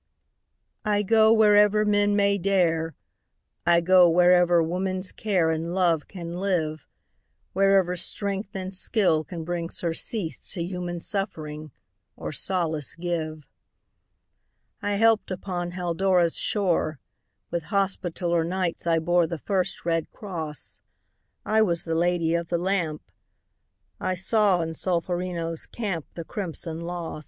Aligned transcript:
I 0.83 1.03
go 1.03 1.31
wherever 1.31 1.85
men 1.85 2.15
may 2.15 2.39
dare, 2.39 2.95
I 3.67 3.81
go 3.81 4.09
wherever 4.09 4.63
woman's 4.63 5.11
care 5.11 5.51
And 5.51 5.75
love 5.75 6.07
can 6.07 6.37
live, 6.39 6.87
Wherever 7.53 7.95
strength 7.95 8.55
and 8.55 8.73
skill 8.73 9.23
can 9.23 9.43
bring 9.43 9.69
Surcease 9.69 10.51
to 10.53 10.63
human 10.63 10.99
suffering, 10.99 11.69
Or 12.15 12.31
solace 12.31 12.95
give. 12.95 13.45
I 14.81 14.95
helped 14.95 15.29
upon 15.29 15.73
Haldora's 15.73 16.35
shore; 16.35 16.99
With 17.51 17.65
Hospitaller 17.65 18.43
Knights 18.43 18.87
I 18.87 18.97
bore 18.97 19.27
The 19.27 19.37
first 19.37 19.85
red 19.85 20.09
cross; 20.09 20.79
I 21.45 21.61
was 21.61 21.83
the 21.83 21.93
Lady 21.93 22.33
of 22.33 22.47
the 22.47 22.57
Lamp; 22.57 23.03
I 23.99 24.15
saw 24.15 24.61
in 24.61 24.73
Solferino's 24.73 25.67
camp 25.67 26.07
The 26.15 26.23
crimson 26.23 26.79
loss. 26.81 27.19